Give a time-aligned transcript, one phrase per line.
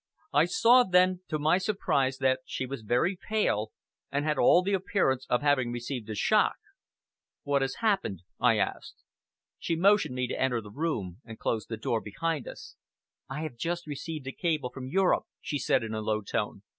[0.33, 3.71] I saw then, to my surprise, that she was very pale,
[4.11, 6.55] and had all the appearance of having received a shock.
[7.43, 8.95] "What has happened?" I asked.
[9.59, 12.77] She motioned me to enter the room, and closed the door behind us.
[13.29, 16.63] "I have just received a cable from Europe," she said in a low tone.